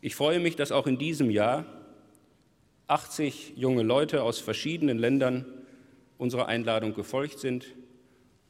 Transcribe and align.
Ich 0.00 0.14
freue 0.14 0.40
mich, 0.40 0.56
dass 0.56 0.72
auch 0.72 0.86
in 0.86 0.98
diesem 0.98 1.30
Jahr 1.30 1.64
80 2.88 3.54
junge 3.56 3.82
Leute 3.82 4.22
aus 4.22 4.38
verschiedenen 4.38 4.98
Ländern 4.98 5.46
unserer 6.18 6.46
Einladung 6.46 6.94
gefolgt 6.94 7.38
sind 7.38 7.66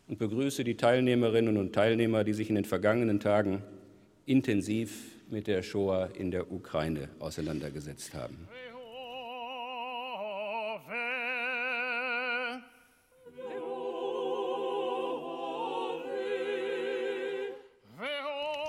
und 0.09 0.19
begrüße 0.19 0.65
die 0.65 0.77
Teilnehmerinnen 0.77 1.57
und 1.57 1.75
Teilnehmer, 1.75 2.25
die 2.25 2.35
sich 2.35 2.49
in 2.49 2.55
den 2.57 2.65
vergangenen 2.65 3.21
Tagen 3.21 3.63
intensiv 4.27 5.05
mit 5.31 5.47
der 5.47 5.63
Shoah 5.63 6.11
in 6.15 6.31
der 6.31 6.53
Ukraine 6.53 7.09
auseinandergesetzt 7.19 8.15
haben. 8.15 8.49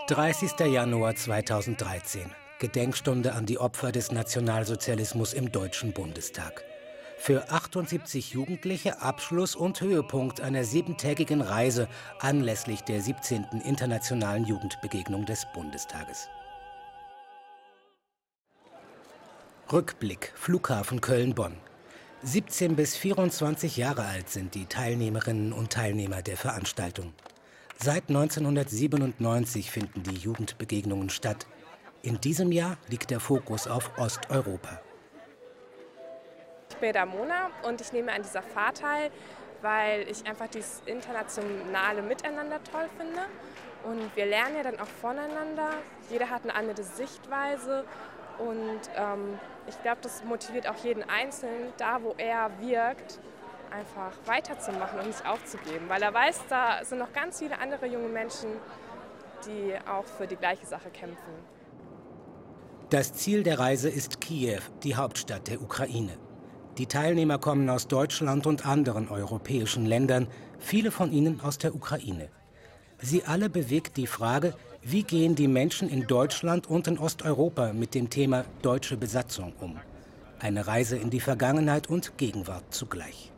30. 0.08 0.52
Januar 0.72 1.16
2013. 1.16 2.47
Gedenkstunde 2.60 3.34
an 3.34 3.46
die 3.46 3.60
Opfer 3.60 3.92
des 3.92 4.12
Nationalsozialismus 4.12 5.34
im 5.34 5.52
Deutschen 5.52 5.94
Bundestag. 5.94 6.64
Für 7.20 7.52
78 7.52 8.32
Jugendliche 8.32 9.02
Abschluss 9.02 9.56
und 9.56 9.80
Höhepunkt 9.80 10.42
einer 10.42 10.64
siebentägigen 10.64 11.42
Reise 11.42 11.88
anlässlich 12.20 12.82
der 12.82 13.02
17. 13.02 13.46
Internationalen 13.64 14.46
Jugendbegegnung 14.46 15.26
des 15.26 15.46
Bundestages. 15.54 16.30
Rückblick 19.72 20.34
Flughafen 20.36 21.02
Köln-Bonn. 21.02 21.58
17 22.24 22.76
bis 22.76 22.96
24 22.96 23.78
Jahre 23.78 24.06
alt 24.06 24.30
sind 24.30 24.56
die 24.56 24.66
Teilnehmerinnen 24.66 25.54
und 25.54 25.72
Teilnehmer 25.72 26.24
der 26.24 26.38
Veranstaltung. 26.38 27.14
Seit 27.80 28.10
1997 28.10 29.70
finden 29.70 30.02
die 30.02 30.16
Jugendbegegnungen 30.16 31.12
statt. 31.12 31.46
In 32.04 32.22
diesem 32.22 32.52
Jahr 32.52 32.78
liegt 32.88 33.10
der 33.10 33.20
Fokus 33.20 33.68
auf 33.68 33.98
Osteuropa. 33.98 34.82
Ich 36.70 36.78
bin 36.78 36.96
Ramona 36.96 37.50
und 37.64 37.82
ich 37.82 37.92
nehme 37.92 38.14
an 38.14 38.22
dieser 38.22 38.44
Fahrt 38.44 38.82
teil, 38.82 39.10
weil 39.62 40.08
ich 40.10 40.26
einfach 40.28 40.48
dieses 40.48 40.84
internationale 40.86 42.04
Miteinander 42.04 42.64
toll 42.72 42.88
finde. 42.98 43.22
Und 43.84 44.16
wir 44.16 44.26
lernen 44.26 44.58
ja 44.58 44.64
dann 44.64 44.80
auch 44.80 44.88
voneinander. 44.88 45.70
Jeder 46.10 46.30
hat 46.30 46.44
eine 46.44 46.54
andere 46.54 46.84
Sichtweise 46.84 47.84
und 48.38 48.82
ähm, 48.96 49.40
ich 49.66 49.82
glaube, 49.82 49.98
das 50.02 50.24
motiviert 50.24 50.70
auch 50.70 50.78
jeden 50.84 51.04
Einzelnen, 51.10 51.74
da 51.78 52.02
wo 52.04 52.14
er 52.18 52.52
wirkt, 52.60 53.20
einfach 53.72 54.14
weiterzumachen 54.26 55.00
und 55.00 55.08
nicht 55.08 55.26
aufzugeben, 55.26 55.90
weil 55.90 56.02
er 56.02 56.14
weiß, 56.14 56.44
da 56.48 56.86
sind 56.86 57.00
noch 57.00 57.12
ganz 57.12 57.40
viele 57.40 57.58
andere 57.60 57.88
junge 57.88 58.08
Menschen, 58.08 58.50
die 59.46 59.74
auch 59.90 60.06
für 60.06 60.28
die 60.28 60.36
gleiche 60.36 60.66
Sache 60.66 60.90
kämpfen. 60.90 61.57
Das 62.90 63.12
Ziel 63.12 63.44
der 63.44 63.60
Reise 63.60 63.90
ist 63.90 64.22
Kiew, 64.22 64.62
die 64.84 64.96
Hauptstadt 64.96 65.50
der 65.50 65.62
Ukraine. 65.62 66.18
Die 66.78 66.86
Teilnehmer 66.86 67.38
kommen 67.38 67.70
aus 67.70 67.90
Deutschland 67.90 68.48
und 68.48 68.66
anderen 68.66 69.10
europäischen 69.10 69.86
Ländern, 69.86 70.28
viele 70.58 70.92
von 70.92 71.12
ihnen 71.12 71.42
aus 71.42 71.58
der 71.58 71.76
Ukraine. 71.76 72.30
Sie 73.02 73.26
alle 73.26 73.50
bewegt 73.50 73.98
die 73.98 74.08
Frage, 74.08 74.54
wie 74.82 75.04
gehen 75.04 75.36
die 75.36 75.50
Menschen 75.50 75.90
in 75.90 76.08
Deutschland 76.08 76.68
und 76.68 76.88
in 76.88 76.98
Osteuropa 76.98 77.74
mit 77.74 77.94
dem 77.94 78.10
Thema 78.10 78.46
deutsche 78.62 78.96
Besatzung 78.96 79.52
um? 79.60 79.78
Eine 80.40 80.66
Reise 80.66 80.96
in 80.96 81.10
die 81.10 81.20
Vergangenheit 81.20 81.90
und 81.90 82.18
Gegenwart 82.18 82.74
zugleich. 82.74 83.34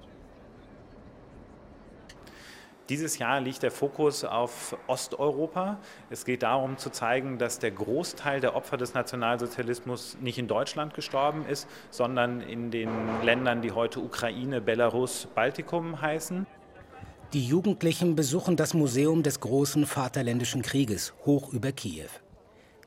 Dieses 2.89 3.19
Jahr 3.19 3.39
liegt 3.39 3.61
der 3.61 3.69
Fokus 3.69 4.23
auf 4.23 4.75
Osteuropa. 4.87 5.77
Es 6.09 6.25
geht 6.25 6.41
darum 6.41 6.79
zu 6.79 6.89
zeigen, 6.89 7.37
dass 7.37 7.59
der 7.59 7.69
Großteil 7.69 8.41
der 8.41 8.55
Opfer 8.55 8.77
des 8.77 8.95
Nationalsozialismus 8.95 10.17
nicht 10.19 10.39
in 10.39 10.47
Deutschland 10.47 10.95
gestorben 10.95 11.45
ist, 11.45 11.67
sondern 11.91 12.41
in 12.41 12.71
den 12.71 12.89
Ländern, 13.21 13.61
die 13.61 13.73
heute 13.73 13.99
Ukraine, 13.99 14.59
Belarus, 14.59 15.27
Baltikum 15.35 16.01
heißen. 16.01 16.47
Die 17.33 17.45
Jugendlichen 17.45 18.15
besuchen 18.15 18.55
das 18.55 18.73
Museum 18.73 19.21
des 19.21 19.39
großen 19.39 19.85
Vaterländischen 19.85 20.63
Krieges 20.63 21.13
hoch 21.27 21.53
über 21.53 21.71
Kiew. 21.71 22.09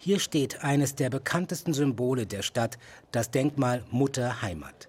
Hier 0.00 0.18
steht 0.18 0.64
eines 0.64 0.96
der 0.96 1.10
bekanntesten 1.10 1.74
Symbole 1.74 2.26
der 2.26 2.42
Stadt, 2.42 2.76
das 3.12 3.30
Denkmal 3.30 3.84
Mutter 3.92 4.42
Heimat. 4.42 4.88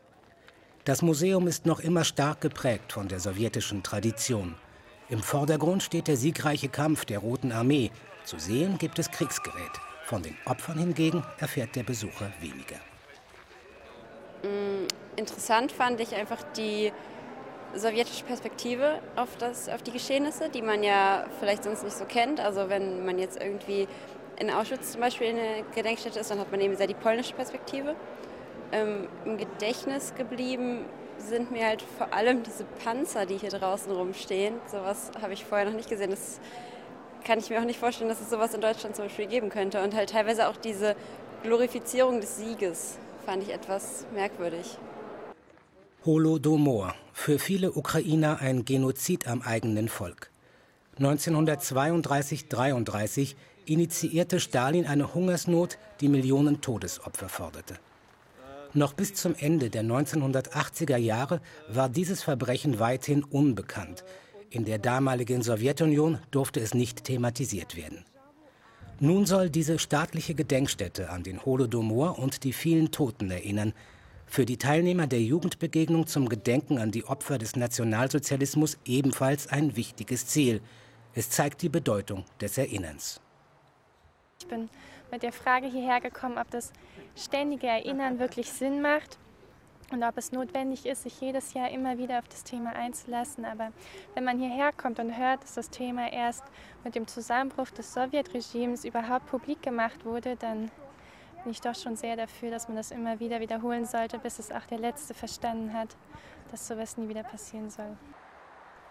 Das 0.85 1.03
Museum 1.03 1.47
ist 1.47 1.67
noch 1.67 1.81
immer 1.81 2.03
stark 2.03 2.41
geprägt 2.41 2.93
von 2.93 3.07
der 3.07 3.19
sowjetischen 3.19 3.83
Tradition. 3.83 4.55
Im 5.13 5.21
Vordergrund 5.21 5.83
steht 5.83 6.07
der 6.07 6.17
siegreiche 6.17 6.69
Kampf 6.69 7.05
der 7.05 7.19
Roten 7.19 7.51
Armee. 7.51 7.91
Zu 8.23 8.39
sehen 8.39 8.79
gibt 8.79 8.97
es 8.97 9.11
Kriegsgerät. 9.11 9.69
Von 10.05 10.23
den 10.23 10.35
Opfern 10.45 10.79
hingegen 10.79 11.23
erfährt 11.37 11.75
der 11.75 11.83
Besucher 11.83 12.31
weniger. 12.39 12.77
Mm, 14.41 14.87
interessant 15.15 15.71
fand 15.71 15.99
ich 15.99 16.15
einfach 16.15 16.41
die 16.57 16.91
sowjetische 17.75 18.25
Perspektive 18.25 19.01
auf, 19.15 19.37
das, 19.37 19.69
auf 19.69 19.83
die 19.83 19.91
Geschehnisse, 19.91 20.49
die 20.49 20.63
man 20.63 20.81
ja 20.81 21.27
vielleicht 21.39 21.63
sonst 21.63 21.83
nicht 21.83 21.95
so 21.95 22.05
kennt. 22.05 22.39
Also 22.39 22.67
wenn 22.69 23.05
man 23.05 23.19
jetzt 23.19 23.39
irgendwie 23.39 23.87
in 24.39 24.49
Auschwitz 24.49 24.93
zum 24.93 25.01
Beispiel 25.01 25.27
in 25.27 25.35
der 25.35 25.61
Gedenkstätte 25.75 26.21
ist, 26.21 26.31
dann 26.31 26.39
hat 26.39 26.49
man 26.49 26.59
eben 26.59 26.75
sehr 26.75 26.87
die 26.87 26.95
polnische 26.95 27.35
Perspektive. 27.35 27.95
Ähm, 28.71 29.07
Im 29.25 29.37
Gedächtnis 29.37 30.15
geblieben 30.15 30.85
sind 31.27 31.51
mir 31.51 31.65
halt 31.65 31.83
vor 31.97 32.13
allem 32.13 32.43
diese 32.43 32.63
Panzer, 32.83 33.25
die 33.25 33.37
hier 33.37 33.49
draußen 33.49 33.91
rumstehen. 33.91 34.55
Sowas 34.71 35.11
habe 35.21 35.33
ich 35.33 35.43
vorher 35.45 35.67
noch 35.67 35.75
nicht 35.75 35.89
gesehen. 35.89 36.11
Das 36.11 36.39
kann 37.23 37.39
ich 37.39 37.49
mir 37.49 37.59
auch 37.59 37.65
nicht 37.65 37.79
vorstellen, 37.79 38.09
dass 38.09 38.21
es 38.21 38.29
sowas 38.29 38.53
in 38.53 38.61
Deutschland 38.61 38.95
zum 38.95 39.05
Beispiel 39.05 39.25
geben 39.27 39.49
könnte. 39.49 39.81
Und 39.81 39.95
halt 39.95 40.11
teilweise 40.11 40.47
auch 40.47 40.57
diese 40.57 40.95
Glorifizierung 41.43 42.21
des 42.21 42.37
Sieges 42.37 42.97
fand 43.25 43.41
ich 43.43 43.53
etwas 43.53 44.05
merkwürdig. 44.13 44.77
Holodomor, 46.05 46.93
für 47.13 47.39
viele 47.39 47.71
Ukrainer 47.71 48.41
ein 48.41 48.65
Genozid 48.65 49.27
am 49.27 49.41
eigenen 49.41 49.87
Volk. 49.87 50.29
1932-33 50.99 53.35
initiierte 53.65 54.39
Stalin 54.39 54.85
eine 54.85 55.13
Hungersnot, 55.13 55.77
die 56.01 56.09
Millionen 56.09 56.61
Todesopfer 56.61 57.29
forderte. 57.29 57.75
Noch 58.75 58.93
bis 58.93 59.13
zum 59.13 59.35
Ende 59.35 59.69
der 59.69 59.83
1980er 59.83 60.97
Jahre 60.97 61.41
war 61.69 61.89
dieses 61.89 62.23
Verbrechen 62.23 62.79
weithin 62.79 63.23
unbekannt. 63.23 64.03
In 64.49 64.65
der 64.65 64.79
damaligen 64.79 65.43
Sowjetunion 65.43 66.17
durfte 66.31 66.59
es 66.59 66.73
nicht 66.73 67.03
thematisiert 67.03 67.75
werden. 67.75 68.03
Nun 68.99 69.25
soll 69.25 69.49
diese 69.49 69.77
staatliche 69.77 70.33
Gedenkstätte 70.33 71.09
an 71.09 71.23
den 71.23 71.45
Holodomor 71.45 72.17
und 72.17 72.43
die 72.43 72.53
vielen 72.53 72.91
Toten 72.91 73.29
erinnern. 73.29 73.73
Für 74.25 74.45
die 74.45 74.57
Teilnehmer 74.57 75.05
der 75.05 75.21
Jugendbegegnung 75.21 76.07
zum 76.07 76.27
Gedenken 76.27 76.79
an 76.79 76.91
die 76.91 77.05
Opfer 77.05 77.37
des 77.37 77.55
Nationalsozialismus 77.55 78.77
ebenfalls 78.85 79.47
ein 79.47 79.75
wichtiges 79.75 80.25
Ziel. 80.25 80.61
Es 81.13 81.29
zeigt 81.29 81.61
die 81.61 81.69
Bedeutung 81.69 82.25
des 82.41 82.57
Erinnerns. 82.57 83.21
Ich 84.39 84.47
bin 84.47 84.69
mit 85.13 85.21
der 85.21 85.31
Frage 85.31 85.67
hierher 85.67 86.01
gekommen, 86.01 86.39
ob 86.39 86.49
das 86.49 86.73
ständige 87.15 87.67
Erinnern 87.67 88.17
wirklich 88.17 88.51
Sinn 88.51 88.81
macht 88.81 89.19
und 89.91 90.03
ob 90.03 90.17
es 90.17 90.31
notwendig 90.31 90.87
ist, 90.87 91.03
sich 91.03 91.21
jedes 91.21 91.53
Jahr 91.53 91.69
immer 91.69 91.99
wieder 91.99 92.17
auf 92.17 92.27
das 92.27 92.43
Thema 92.43 92.71
einzulassen. 92.71 93.45
Aber 93.45 93.71
wenn 94.15 94.23
man 94.23 94.39
hierher 94.39 94.71
kommt 94.71 94.97
und 94.97 95.15
hört, 95.15 95.43
dass 95.43 95.53
das 95.53 95.69
Thema 95.69 96.11
erst 96.11 96.43
mit 96.83 96.95
dem 96.95 97.05
Zusammenbruch 97.05 97.69
des 97.69 97.93
Sowjetregimes 97.93 98.85
überhaupt 98.85 99.27
publik 99.27 99.61
gemacht 99.61 100.03
wurde, 100.03 100.35
dann 100.35 100.71
bin 101.43 101.51
ich 101.51 101.61
doch 101.61 101.75
schon 101.75 101.95
sehr 101.95 102.15
dafür, 102.15 102.49
dass 102.49 102.67
man 102.67 102.75
das 102.75 102.89
immer 102.89 103.19
wieder 103.19 103.39
wiederholen 103.39 103.85
sollte, 103.85 104.17
bis 104.17 104.39
es 104.39 104.51
auch 104.51 104.65
der 104.65 104.79
Letzte 104.79 105.13
verstanden 105.13 105.73
hat, 105.73 105.95
dass 106.49 106.67
sowas 106.67 106.97
nie 106.97 107.07
wieder 107.07 107.23
passieren 107.23 107.69
soll. 107.69 107.95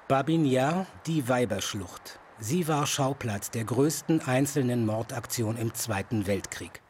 Babin 0.06 0.44
Yar, 0.44 0.86
die 1.04 1.28
Weiberschlucht. 1.28 2.20
Sie 2.44 2.66
war 2.66 2.88
Schauplatz 2.88 3.50
der 3.50 3.62
größten 3.62 4.22
einzelnen 4.22 4.84
Mordaktion 4.84 5.56
im 5.56 5.74
Zweiten 5.74 6.26
Weltkrieg. 6.26 6.82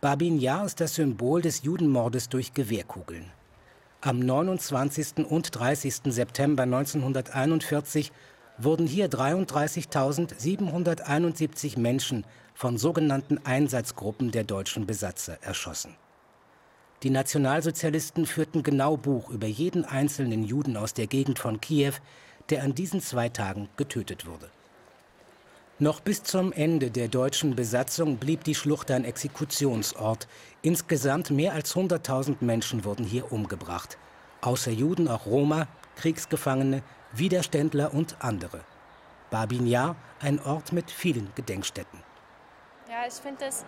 Babin 0.00 0.38
Yar 0.38 0.64
ist 0.64 0.80
das 0.80 0.94
Symbol 0.94 1.42
des 1.42 1.64
Judenmordes 1.64 2.28
durch 2.28 2.54
Gewehrkugeln. 2.54 3.32
Am 4.00 4.20
29. 4.20 5.26
und 5.28 5.58
30. 5.58 6.02
September 6.04 6.62
1941 6.62 8.12
wurden 8.58 8.86
hier 8.86 9.10
33.771 9.10 11.80
Menschen 11.80 12.24
von 12.54 12.78
sogenannten 12.78 13.44
Einsatzgruppen 13.44 14.30
der 14.30 14.44
deutschen 14.44 14.86
Besatzer 14.86 15.36
erschossen. 15.42 15.96
Die 17.02 17.10
Nationalsozialisten 17.10 18.24
führten 18.24 18.62
genau 18.62 18.96
Buch 18.96 19.30
über 19.30 19.48
jeden 19.48 19.84
einzelnen 19.84 20.44
Juden 20.44 20.76
aus 20.76 20.94
der 20.94 21.08
Gegend 21.08 21.40
von 21.40 21.60
Kiew, 21.60 21.94
der 22.50 22.62
an 22.62 22.76
diesen 22.76 23.00
zwei 23.00 23.28
Tagen 23.28 23.68
getötet 23.76 24.26
wurde. 24.26 24.48
Noch 25.82 25.98
bis 25.98 26.22
zum 26.22 26.52
Ende 26.52 26.92
der 26.92 27.08
deutschen 27.08 27.56
Besatzung 27.56 28.18
blieb 28.18 28.44
die 28.44 28.54
Schlucht 28.54 28.92
ein 28.92 29.04
Exekutionsort. 29.04 30.28
Insgesamt 30.62 31.30
mehr 31.30 31.54
als 31.54 31.74
100.000 31.74 32.36
Menschen 32.38 32.84
wurden 32.84 33.04
hier 33.04 33.32
umgebracht. 33.32 33.98
Außer 34.42 34.70
Juden 34.70 35.08
auch 35.08 35.26
Roma, 35.26 35.66
Kriegsgefangene, 35.96 36.84
Widerständler 37.10 37.92
und 37.92 38.14
andere. 38.20 38.60
Babin 39.32 39.66
Yar, 39.66 39.96
ein 40.20 40.38
Ort 40.38 40.70
mit 40.72 40.88
vielen 40.88 41.32
Gedenkstätten. 41.34 41.98
Ja, 42.88 43.04
ich 43.08 43.14
finde 43.14 43.46
es 43.46 43.64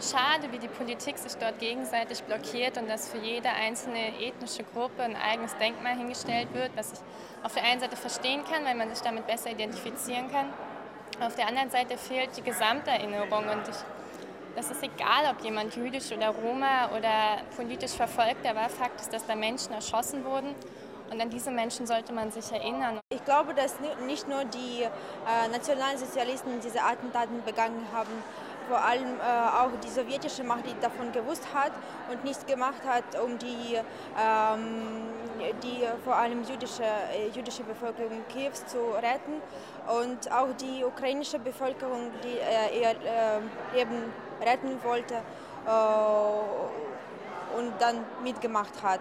schade, 0.00 0.50
wie 0.52 0.58
die 0.58 0.68
Politik 0.68 1.18
sich 1.18 1.34
dort 1.34 1.58
gegenseitig 1.58 2.22
blockiert 2.22 2.78
und 2.78 2.88
dass 2.88 3.10
für 3.10 3.18
jede 3.18 3.50
einzelne 3.50 4.18
ethnische 4.22 4.64
Gruppe 4.64 5.02
ein 5.02 5.16
eigenes 5.16 5.54
Denkmal 5.58 5.98
hingestellt 5.98 6.48
wird, 6.54 6.70
was 6.76 6.94
ich 6.94 6.98
auf 7.42 7.52
der 7.52 7.64
einen 7.64 7.80
Seite 7.82 7.96
verstehen 7.96 8.40
kann, 8.50 8.64
weil 8.64 8.74
man 8.74 8.88
sich 8.88 9.00
damit 9.00 9.26
besser 9.26 9.50
identifizieren 9.50 10.30
kann. 10.30 10.46
Auf 11.24 11.36
der 11.36 11.46
anderen 11.46 11.70
Seite 11.70 11.96
fehlt 11.96 12.36
die 12.36 12.42
Gesamterinnerung 12.42 13.44
und 13.48 13.68
ich, 13.68 13.76
das 14.56 14.72
ist 14.72 14.82
egal, 14.82 15.30
ob 15.30 15.44
jemand 15.44 15.76
jüdisch 15.76 16.10
oder 16.10 16.30
Roma 16.30 16.90
oder 16.96 17.42
politisch 17.54 17.92
verfolgt 17.92 18.42
war. 18.42 18.68
Fakt 18.68 19.00
ist, 19.00 19.12
dass 19.12 19.24
da 19.24 19.36
Menschen 19.36 19.72
erschossen 19.72 20.24
wurden 20.24 20.52
und 21.12 21.20
an 21.20 21.30
diese 21.30 21.52
Menschen 21.52 21.86
sollte 21.86 22.12
man 22.12 22.32
sich 22.32 22.50
erinnern. 22.50 22.98
Ich 23.10 23.24
glaube, 23.24 23.54
dass 23.54 23.76
nicht 24.04 24.26
nur 24.26 24.44
die 24.46 24.82
äh, 24.82 25.48
Nationalsozialisten 25.52 26.60
diese 26.60 26.82
Attentaten 26.82 27.44
begangen 27.44 27.86
haben, 27.92 28.10
vor 28.72 28.82
allem 28.82 29.20
äh, 29.20 29.22
auch 29.60 29.70
die 29.84 29.90
sowjetische 29.90 30.42
Macht, 30.44 30.64
die 30.64 30.74
davon 30.80 31.12
gewusst 31.12 31.46
hat 31.52 31.72
und 32.10 32.24
nichts 32.24 32.46
gemacht 32.46 32.80
hat, 32.86 33.04
um 33.22 33.38
die, 33.38 33.78
ähm, 34.18 35.08
die 35.62 35.86
vor 36.02 36.16
allem 36.16 36.42
jüdische, 36.42 36.84
äh, 36.84 37.28
jüdische 37.34 37.64
Bevölkerung 37.64 38.24
Kiews 38.30 38.64
zu 38.64 38.78
retten 38.94 39.42
und 40.00 40.32
auch 40.32 40.48
die 40.58 40.86
ukrainische 40.86 41.38
Bevölkerung, 41.38 42.10
die 42.24 42.38
äh, 42.38 42.80
ihr 42.80 42.92
äh, 42.92 43.40
Leben 43.76 44.10
retten 44.40 44.82
wollte 44.82 45.16
äh, 45.16 45.18
und 47.58 47.74
dann 47.78 48.06
mitgemacht 48.24 48.82
hat. 48.82 49.00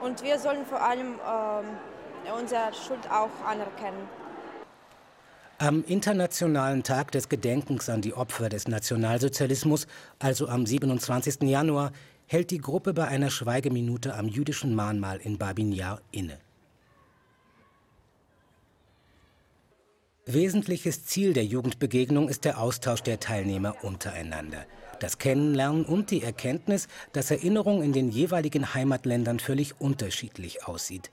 Und 0.00 0.22
wir 0.22 0.38
sollen 0.38 0.64
vor 0.64 0.80
allem 0.80 1.16
äh, 1.16 2.30
unsere 2.32 2.72
Schuld 2.72 3.06
auch 3.10 3.28
anerkennen. 3.46 4.08
Am 5.58 5.84
Internationalen 5.84 6.82
Tag 6.82 7.12
des 7.12 7.28
Gedenkens 7.28 7.88
an 7.88 8.00
die 8.00 8.12
Opfer 8.12 8.48
des 8.48 8.66
Nationalsozialismus, 8.66 9.86
also 10.18 10.48
am 10.48 10.66
27. 10.66 11.42
Januar, 11.42 11.92
hält 12.26 12.50
die 12.50 12.58
Gruppe 12.58 12.92
bei 12.92 13.06
einer 13.06 13.30
Schweigeminute 13.30 14.14
am 14.14 14.26
jüdischen 14.26 14.74
Mahnmal 14.74 15.18
in 15.18 15.38
Babin 15.38 15.70
Yar 15.70 16.00
inne. 16.10 16.38
Wesentliches 20.26 21.04
Ziel 21.04 21.34
der 21.34 21.44
Jugendbegegnung 21.44 22.28
ist 22.28 22.44
der 22.44 22.58
Austausch 22.58 23.02
der 23.02 23.20
Teilnehmer 23.20 23.76
untereinander. 23.84 24.66
Das 24.98 25.18
Kennenlernen 25.18 25.84
und 25.84 26.10
die 26.10 26.22
Erkenntnis, 26.22 26.88
dass 27.12 27.30
Erinnerung 27.30 27.82
in 27.82 27.92
den 27.92 28.10
jeweiligen 28.10 28.74
Heimatländern 28.74 29.38
völlig 29.38 29.80
unterschiedlich 29.80 30.66
aussieht. 30.66 31.10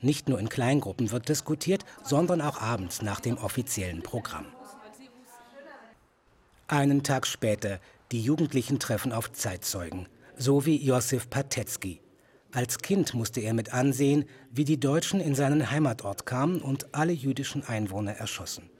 Nicht 0.00 0.28
nur 0.28 0.38
in 0.38 0.48
Kleingruppen 0.48 1.10
wird 1.10 1.28
diskutiert, 1.28 1.84
sondern 2.04 2.40
auch 2.40 2.60
abends 2.60 3.02
nach 3.02 3.20
dem 3.20 3.36
offiziellen 3.36 4.02
Programm. 4.02 4.46
Einen 6.68 7.02
Tag 7.02 7.26
später, 7.26 7.80
die 8.12 8.22
Jugendlichen 8.22 8.78
treffen 8.78 9.12
auf 9.12 9.32
Zeitzeugen, 9.32 10.06
so 10.36 10.66
wie 10.66 10.76
Josef 10.76 11.28
Patetzky. 11.28 12.00
Als 12.52 12.78
Kind 12.78 13.12
musste 13.14 13.40
er 13.40 13.54
mit 13.54 13.74
ansehen, 13.74 14.24
wie 14.50 14.64
die 14.64 14.80
Deutschen 14.80 15.20
in 15.20 15.34
seinen 15.34 15.70
Heimatort 15.70 16.24
kamen 16.26 16.62
und 16.62 16.94
alle 16.94 17.12
jüdischen 17.12 17.64
Einwohner 17.66 18.12
erschossen. 18.12 18.70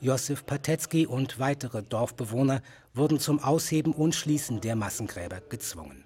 Josef 0.00 0.44
Patetzky 0.44 1.06
und 1.06 1.38
weitere 1.38 1.82
Dorfbewohner 1.82 2.60
wurden 2.92 3.18
zum 3.18 3.38
Ausheben 3.38 3.92
und 3.92 4.14
Schließen 4.14 4.60
der 4.60 4.76
Massengräber 4.76 5.40
gezwungen. 5.48 6.04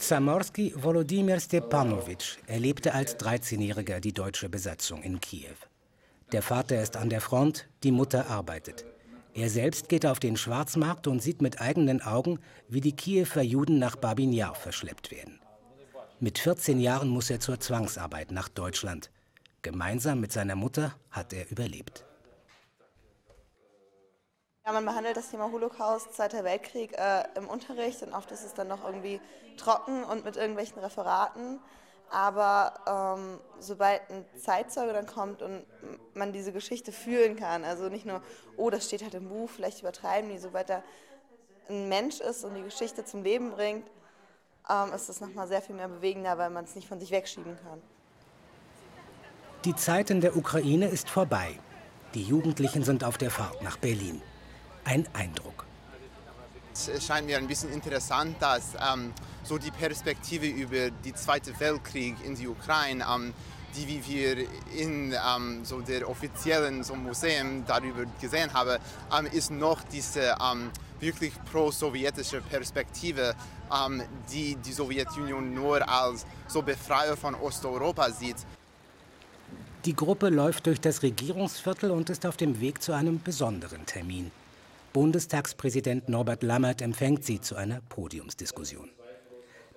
Zamorski 0.00 0.72
Volodymyr 0.74 1.38
Stepanowitsch 1.38 2.38
erlebte 2.46 2.94
als 2.94 3.18
13-Jähriger 3.18 4.00
die 4.00 4.14
deutsche 4.14 4.48
Besatzung 4.48 5.02
in 5.02 5.20
Kiew. 5.20 5.56
Der 6.32 6.40
Vater 6.40 6.82
ist 6.82 6.96
an 6.96 7.10
der 7.10 7.20
Front, 7.20 7.68
die 7.82 7.92
Mutter 7.92 8.28
arbeitet. 8.30 8.86
Er 9.34 9.50
selbst 9.50 9.90
geht 9.90 10.06
auf 10.06 10.18
den 10.18 10.38
Schwarzmarkt 10.38 11.06
und 11.06 11.22
sieht 11.22 11.42
mit 11.42 11.60
eigenen 11.60 12.00
Augen, 12.00 12.38
wie 12.66 12.80
die 12.80 12.96
Kiewer 12.96 13.42
Juden 13.42 13.78
nach 13.78 13.94
Babin 13.94 14.32
Yar 14.32 14.54
verschleppt 14.54 15.10
werden. 15.10 15.38
Mit 16.18 16.38
14 16.38 16.80
Jahren 16.80 17.10
muss 17.10 17.28
er 17.28 17.40
zur 17.40 17.60
Zwangsarbeit 17.60 18.32
nach 18.32 18.48
Deutschland. 18.48 19.10
Gemeinsam 19.60 20.18
mit 20.18 20.32
seiner 20.32 20.56
Mutter 20.56 20.94
hat 21.10 21.34
er 21.34 21.50
überlebt. 21.50 22.06
Man 24.72 24.84
behandelt 24.84 25.16
das 25.16 25.30
Thema 25.30 25.50
Holocaust, 25.50 26.14
Zweiter 26.14 26.44
Weltkrieg 26.44 26.96
äh, 26.96 27.24
im 27.34 27.48
Unterricht 27.48 28.02
und 28.02 28.14
oft 28.14 28.30
ist 28.30 28.44
es 28.44 28.54
dann 28.54 28.68
noch 28.68 28.84
irgendwie 28.84 29.20
trocken 29.56 30.04
und 30.04 30.24
mit 30.24 30.36
irgendwelchen 30.36 30.78
Referaten. 30.78 31.58
Aber 32.08 33.16
ähm, 33.18 33.40
sobald 33.58 34.00
ein 34.10 34.24
Zeitzeuge 34.36 34.92
dann 34.92 35.06
kommt 35.06 35.42
und 35.42 35.64
man 36.14 36.32
diese 36.32 36.52
Geschichte 36.52 36.92
fühlen 36.92 37.36
kann, 37.36 37.64
also 37.64 37.88
nicht 37.88 38.06
nur, 38.06 38.22
oh, 38.56 38.70
das 38.70 38.86
steht 38.86 39.02
halt 39.02 39.14
im 39.14 39.28
Buch, 39.28 39.50
vielleicht 39.50 39.80
übertreiben 39.80 40.30
die, 40.30 40.38
sobald 40.38 40.70
da 40.70 40.82
ein 41.68 41.88
Mensch 41.88 42.20
ist 42.20 42.44
und 42.44 42.54
die 42.54 42.62
Geschichte 42.62 43.04
zum 43.04 43.24
Leben 43.24 43.50
bringt, 43.50 43.90
ähm, 44.68 44.92
ist 44.92 45.08
das 45.08 45.20
nochmal 45.20 45.48
sehr 45.48 45.62
viel 45.62 45.74
mehr 45.74 45.88
bewegender, 45.88 46.38
weil 46.38 46.50
man 46.50 46.64
es 46.64 46.76
nicht 46.76 46.86
von 46.86 47.00
sich 47.00 47.10
wegschieben 47.10 47.58
kann. 47.64 47.82
Die 49.64 49.74
Zeit 49.74 50.10
in 50.10 50.20
der 50.20 50.36
Ukraine 50.36 50.88
ist 50.88 51.10
vorbei. 51.10 51.58
Die 52.14 52.22
Jugendlichen 52.22 52.84
sind 52.84 53.02
auf 53.04 53.18
der 53.18 53.30
Fahrt 53.30 53.62
nach 53.62 53.76
Berlin 53.76 54.22
ein 54.84 55.06
Eindruck. 55.12 55.66
Es 56.72 57.04
scheint 57.04 57.26
mir 57.26 57.36
ein 57.36 57.46
bisschen 57.46 57.72
interessant, 57.72 58.36
dass 58.40 58.74
ähm, 58.74 59.12
so 59.42 59.58
die 59.58 59.70
Perspektive 59.70 60.46
über 60.46 60.90
den 60.90 61.14
Zweiten 61.16 61.58
Weltkrieg 61.58 62.14
in 62.24 62.36
die 62.36 62.48
Ukraine, 62.48 63.04
ähm, 63.12 63.34
die 63.76 63.86
wie 63.86 64.06
wir 64.06 64.46
in 64.76 65.12
ähm, 65.12 65.64
so 65.64 65.80
der 65.80 66.08
offiziellen 66.08 66.82
so 66.82 66.94
Museum 66.94 67.64
darüber 67.66 68.04
gesehen 68.20 68.52
haben, 68.52 68.78
ähm, 69.16 69.26
ist 69.26 69.50
noch 69.50 69.82
diese 69.84 70.36
ähm, 70.40 70.70
wirklich 71.00 71.32
pro-sowjetische 71.50 72.40
Perspektive, 72.40 73.34
ähm, 73.72 74.02
die 74.32 74.56
die 74.56 74.72
Sowjetunion 74.72 75.54
nur 75.54 75.88
als 75.88 76.26
so 76.48 76.62
Befreier 76.62 77.16
von 77.16 77.34
Osteuropa 77.34 78.10
sieht. 78.10 78.36
Die 79.86 79.96
Gruppe 79.96 80.28
läuft 80.28 80.66
durch 80.66 80.80
das 80.80 81.02
Regierungsviertel 81.02 81.90
und 81.90 82.10
ist 82.10 82.26
auf 82.26 82.36
dem 82.36 82.60
Weg 82.60 82.82
zu 82.82 82.92
einem 82.92 83.22
besonderen 83.22 83.86
Termin. 83.86 84.30
Bundestagspräsident 84.92 86.08
Norbert 86.08 86.42
Lammert 86.42 86.82
empfängt 86.82 87.24
sie 87.24 87.40
zu 87.40 87.54
einer 87.54 87.80
Podiumsdiskussion. 87.82 88.90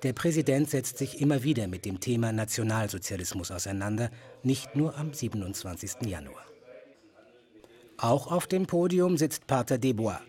Der 0.02 0.14
Präsident 0.14 0.72
setzt 0.72 0.98
sich 0.98 1.22
immer 1.22 1.44
wieder 1.44 1.68
mit 1.68 1.86
dem 1.86 2.00
Thema 2.00 2.32
Nationalsozialismus 2.32 3.52
auseinander, 3.52 4.10
nicht 4.42 4.76
nur 4.76 4.98
am 4.98 5.14
27. 5.14 6.08
Januar. 6.08 6.44
Auch 7.98 8.32
auf 8.32 8.48
dem 8.48 8.66
Podium 8.66 9.18
sitzt 9.18 9.46
Pater 9.46 9.78
Desbois. 9.78 10.20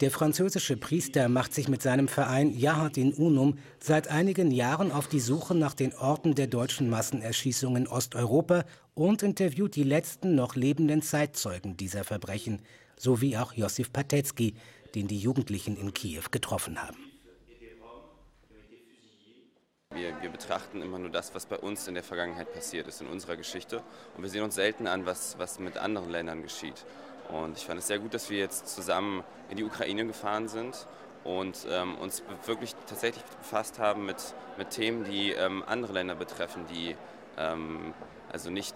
Der 0.00 0.12
französische 0.12 0.76
Priester 0.76 1.28
macht 1.28 1.52
sich 1.52 1.68
mit 1.68 1.82
seinem 1.82 2.06
Verein 2.06 2.56
Jahat 2.56 2.96
in 2.96 3.12
Unum 3.12 3.58
seit 3.80 4.06
einigen 4.06 4.52
Jahren 4.52 4.92
auf 4.92 5.08
die 5.08 5.18
Suche 5.18 5.56
nach 5.56 5.74
den 5.74 5.92
Orten 5.94 6.36
der 6.36 6.46
deutschen 6.46 6.88
Massenerschießungen 6.88 7.86
in 7.86 7.88
Osteuropa 7.88 8.64
und 8.94 9.24
interviewt 9.24 9.74
die 9.74 9.82
letzten 9.82 10.36
noch 10.36 10.54
lebenden 10.54 11.02
Zeitzeugen 11.02 11.76
dieser 11.76 12.04
Verbrechen, 12.04 12.62
sowie 12.98 13.36
auch 13.36 13.52
Josif 13.52 13.92
Patetzky, 13.92 14.54
den 14.94 15.08
die 15.08 15.18
Jugendlichen 15.18 15.76
in 15.76 15.94
Kiew 15.94 16.24
getroffen 16.30 16.82
haben. 16.82 16.96
Wir, 19.94 20.20
wir, 20.20 20.30
betrachten 20.30 20.82
immer 20.82 20.98
nur 20.98 21.10
das, 21.10 21.34
was 21.34 21.46
bei 21.46 21.56
uns 21.56 21.88
in 21.88 21.94
der 21.94 22.02
Vergangenheit 22.02 22.52
passiert 22.52 22.86
ist, 22.88 23.00
in 23.00 23.06
unserer 23.06 23.36
Geschichte. 23.36 23.82
Und 24.16 24.22
wir 24.22 24.28
sehen 24.28 24.42
uns 24.42 24.54
selten 24.54 24.86
an, 24.86 25.06
was, 25.06 25.38
was 25.38 25.58
mit 25.58 25.78
anderen 25.78 26.10
Ländern 26.10 26.42
geschieht. 26.42 26.84
Und 27.30 27.56
ich 27.56 27.64
fand 27.64 27.78
es 27.80 27.86
sehr 27.86 27.98
gut, 27.98 28.14
dass 28.14 28.30
wir 28.30 28.38
jetzt 28.38 28.68
zusammen 28.68 29.24
in 29.50 29.56
die 29.56 29.64
Ukraine 29.64 30.06
gefahren 30.06 30.48
sind 30.48 30.86
und 31.24 31.66
ähm, 31.70 31.96
uns 31.96 32.22
wirklich 32.46 32.74
tatsächlich 32.86 33.24
befasst 33.24 33.78
haben 33.78 34.06
mit, 34.06 34.16
mit 34.56 34.70
Themen, 34.70 35.04
die 35.04 35.32
ähm, 35.32 35.64
andere 35.66 35.94
Länder 35.94 36.14
betreffen, 36.14 36.64
die 36.70 36.94
ähm, 37.36 37.92
also 38.30 38.50
nicht 38.50 38.74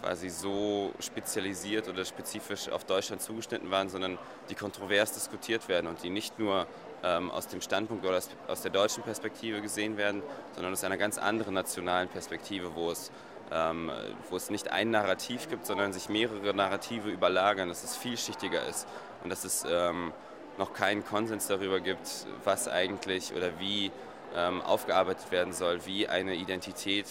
quasi 0.00 0.28
so 0.28 0.92
spezialisiert 1.00 1.88
oder 1.88 2.04
spezifisch 2.04 2.68
auf 2.68 2.84
Deutschland 2.84 3.22
zugeschnitten 3.22 3.70
waren, 3.70 3.88
sondern 3.88 4.18
die 4.48 4.54
kontrovers 4.54 5.12
diskutiert 5.12 5.68
werden 5.68 5.86
und 5.86 6.02
die 6.02 6.10
nicht 6.10 6.38
nur 6.38 6.66
ähm, 7.02 7.30
aus 7.30 7.46
dem 7.48 7.60
Standpunkt 7.60 8.04
oder 8.04 8.20
aus 8.48 8.62
der 8.62 8.70
deutschen 8.70 9.02
Perspektive 9.02 9.60
gesehen 9.60 9.96
werden, 9.96 10.22
sondern 10.54 10.72
aus 10.72 10.84
einer 10.84 10.96
ganz 10.96 11.18
anderen 11.18 11.54
nationalen 11.54 12.08
Perspektive, 12.08 12.74
wo 12.74 12.90
es, 12.90 13.10
ähm, 13.52 13.90
wo 14.30 14.36
es 14.36 14.50
nicht 14.50 14.70
ein 14.70 14.90
Narrativ 14.90 15.48
gibt, 15.48 15.66
sondern 15.66 15.92
sich 15.92 16.08
mehrere 16.08 16.54
Narrative 16.54 17.08
überlagern, 17.08 17.68
dass 17.68 17.84
es 17.84 17.96
vielschichtiger 17.96 18.66
ist 18.66 18.86
und 19.22 19.30
dass 19.30 19.44
es 19.44 19.64
ähm, 19.68 20.12
noch 20.58 20.72
keinen 20.72 21.04
Konsens 21.04 21.46
darüber 21.46 21.80
gibt, 21.80 22.26
was 22.44 22.68
eigentlich 22.68 23.32
oder 23.34 23.58
wie 23.60 23.92
ähm, 24.36 24.60
aufgearbeitet 24.62 25.30
werden 25.30 25.52
soll, 25.52 25.86
wie 25.86 26.08
eine 26.08 26.34
Identität 26.34 27.06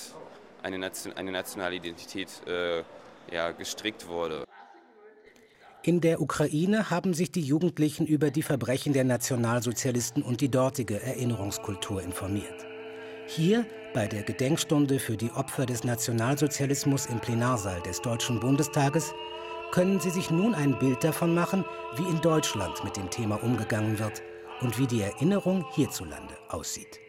eine, 0.63 0.77
Nation, 0.77 1.13
eine 1.13 1.31
nationale 1.31 1.75
Identität 1.75 2.29
äh, 2.47 2.83
ja, 3.31 3.51
gestrickt 3.51 4.07
wurde. 4.07 4.43
In 5.83 6.01
der 6.01 6.21
Ukraine 6.21 6.89
haben 6.89 7.13
sich 7.13 7.31
die 7.31 7.41
Jugendlichen 7.41 8.05
über 8.05 8.29
die 8.29 8.43
Verbrechen 8.43 8.93
der 8.93 9.05
Nationalsozialisten 9.05 10.21
und 10.21 10.41
die 10.41 10.49
dortige 10.49 11.01
Erinnerungskultur 11.01 12.01
informiert. 12.01 12.65
Hier, 13.27 13.65
bei 13.93 14.07
der 14.07 14.23
Gedenkstunde 14.23 14.99
für 14.99 15.15
die 15.15 15.31
Opfer 15.31 15.65
des 15.65 15.83
Nationalsozialismus 15.83 17.05
im 17.05 17.19
Plenarsaal 17.19 17.81
des 17.83 18.01
Deutschen 18.01 18.39
Bundestages, 18.39 19.13
können 19.71 19.99
Sie 19.99 20.09
sich 20.09 20.29
nun 20.29 20.55
ein 20.55 20.77
Bild 20.79 21.03
davon 21.03 21.33
machen, 21.33 21.63
wie 21.95 22.09
in 22.09 22.21
Deutschland 22.21 22.83
mit 22.83 22.97
dem 22.97 23.09
Thema 23.09 23.41
umgegangen 23.43 23.99
wird 23.99 24.21
und 24.61 24.77
wie 24.79 24.87
die 24.87 25.01
Erinnerung 25.01 25.65
hierzulande 25.73 26.35
aussieht. 26.49 26.99